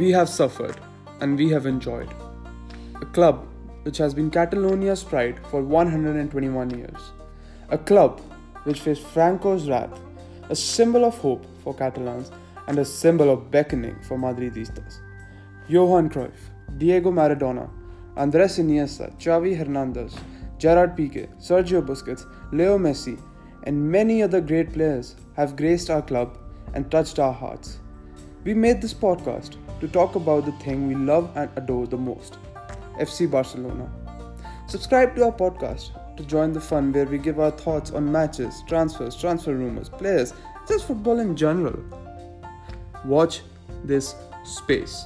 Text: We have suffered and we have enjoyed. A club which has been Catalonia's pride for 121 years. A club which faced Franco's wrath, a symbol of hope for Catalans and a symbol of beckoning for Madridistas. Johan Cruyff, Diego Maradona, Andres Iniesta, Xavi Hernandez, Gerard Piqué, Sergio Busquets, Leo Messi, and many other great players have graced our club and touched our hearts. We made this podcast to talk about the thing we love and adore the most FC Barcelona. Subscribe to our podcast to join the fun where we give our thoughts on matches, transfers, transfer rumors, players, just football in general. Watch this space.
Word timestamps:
We 0.00 0.12
have 0.12 0.30
suffered 0.30 0.76
and 1.20 1.36
we 1.36 1.50
have 1.50 1.66
enjoyed. 1.66 2.08
A 3.02 3.04
club 3.16 3.46
which 3.82 3.98
has 3.98 4.14
been 4.14 4.30
Catalonia's 4.30 5.04
pride 5.04 5.38
for 5.50 5.60
121 5.60 6.70
years. 6.70 7.12
A 7.68 7.76
club 7.76 8.22
which 8.64 8.80
faced 8.80 9.02
Franco's 9.02 9.68
wrath, 9.68 10.00
a 10.48 10.56
symbol 10.56 11.04
of 11.04 11.18
hope 11.18 11.44
for 11.62 11.74
Catalans 11.74 12.30
and 12.66 12.78
a 12.78 12.84
symbol 12.84 13.28
of 13.28 13.50
beckoning 13.50 14.00
for 14.08 14.16
Madridistas. 14.16 15.00
Johan 15.68 16.08
Cruyff, 16.08 16.48
Diego 16.78 17.12
Maradona, 17.12 17.68
Andres 18.16 18.58
Iniesta, 18.58 19.14
Xavi 19.18 19.54
Hernandez, 19.54 20.16
Gerard 20.56 20.96
Piqué, 20.96 21.28
Sergio 21.38 21.82
Busquets, 21.86 22.24
Leo 22.52 22.78
Messi, 22.78 23.20
and 23.64 23.92
many 23.92 24.22
other 24.22 24.40
great 24.40 24.72
players 24.72 25.14
have 25.36 25.56
graced 25.56 25.90
our 25.90 26.00
club 26.00 26.38
and 26.72 26.90
touched 26.90 27.18
our 27.18 27.34
hearts. 27.34 27.80
We 28.42 28.54
made 28.54 28.80
this 28.80 28.94
podcast 28.94 29.56
to 29.80 29.88
talk 29.88 30.14
about 30.14 30.46
the 30.46 30.52
thing 30.52 30.88
we 30.88 30.94
love 30.94 31.30
and 31.36 31.50
adore 31.56 31.86
the 31.86 31.98
most 31.98 32.38
FC 32.98 33.30
Barcelona. 33.30 33.90
Subscribe 34.66 35.14
to 35.16 35.24
our 35.26 35.32
podcast 35.32 35.90
to 36.16 36.24
join 36.24 36.54
the 36.54 36.60
fun 36.60 36.90
where 36.90 37.04
we 37.04 37.18
give 37.18 37.38
our 37.38 37.50
thoughts 37.50 37.90
on 37.90 38.10
matches, 38.10 38.62
transfers, 38.66 39.14
transfer 39.14 39.54
rumors, 39.54 39.90
players, 39.90 40.32
just 40.66 40.86
football 40.86 41.18
in 41.18 41.36
general. 41.36 41.78
Watch 43.04 43.42
this 43.84 44.14
space. 44.44 45.04